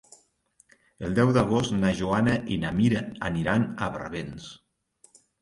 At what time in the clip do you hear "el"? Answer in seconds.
1.07-1.11